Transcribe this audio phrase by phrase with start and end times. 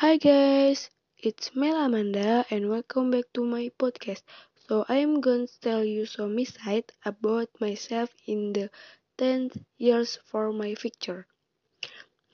[0.00, 0.88] Hi guys,
[1.18, 4.22] it's Mel Amanda and welcome back to my podcast.
[4.68, 8.70] So I am going to tell you some insight about myself in the
[9.18, 11.26] 10 years for my future.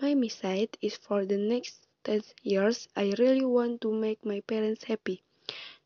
[0.01, 4.85] My insight is for the next 10 years I really want to make my parents
[4.85, 5.25] happy.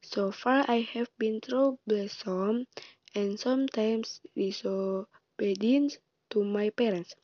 [0.03, 2.67] So far I have been troublesome
[3.15, 5.99] and sometimes disobedient
[6.31, 7.15] to my parents.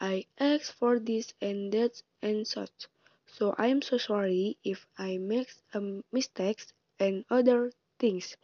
[0.00, 2.88] I ask for this and that and such.
[3.32, 8.36] So I'm so sorry if I make um, mistakes and other things.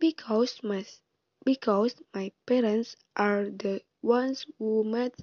[0.00, 0.84] Because my
[1.44, 5.14] because my parents are the ones who made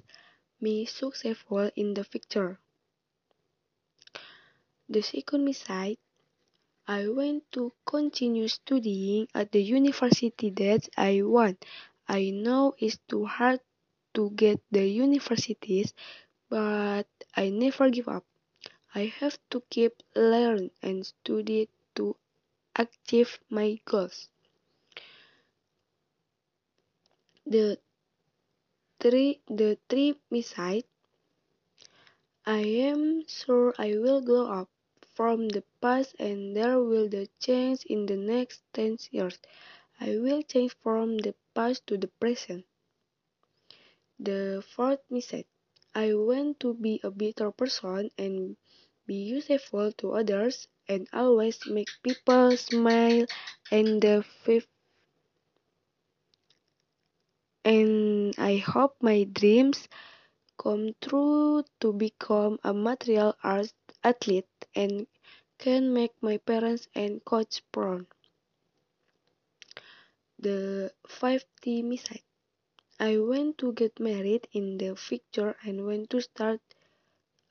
[0.60, 2.60] me successful in the future.
[4.88, 5.98] The second mistake,
[6.86, 11.64] I want to continue studying at the university that I want.
[12.06, 13.60] I know it's too hard
[14.14, 15.92] to get the universities,
[16.52, 18.26] but I never give up.
[18.94, 22.14] I have to keep learning and study to
[22.76, 24.28] achieve my goals.
[27.46, 27.78] The
[29.00, 30.84] three the three message
[32.44, 34.68] I am sure I will grow up
[35.14, 39.38] from the past and there will the change in the next ten years.
[39.98, 42.66] I will change from the past to the present.
[44.20, 45.46] The fourth message
[45.94, 48.56] I want to be a better person and
[49.06, 53.26] be useful to others and always make people smile
[53.70, 54.68] and the fifth
[57.64, 59.88] and I hope my dreams
[60.58, 65.06] come true to become a material arts athlete and
[65.58, 68.06] can make my parents and coach proud.
[70.38, 72.24] The 50 message
[73.02, 76.60] I want to get married in the future and want to start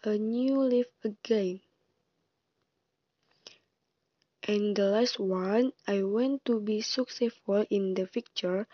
[0.02, 1.60] a new life again.
[4.48, 8.66] And the last one, I want to be successful in the future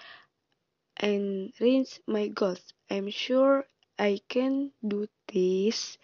[0.97, 2.61] and reach my goals.
[2.91, 3.65] I'm sure
[3.97, 5.97] I can do this.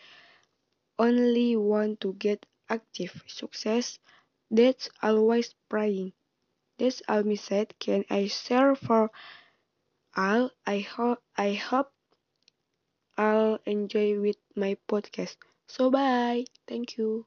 [0.97, 3.99] Only want to get active success.
[4.49, 6.13] That's always praying.
[6.79, 7.77] That's all me said.
[7.77, 9.11] Can I share for
[10.17, 10.51] all?
[10.65, 11.91] I hope I hope
[13.17, 15.37] I'll enjoy with my podcast.
[15.67, 16.45] So bye.
[16.67, 17.25] Thank you.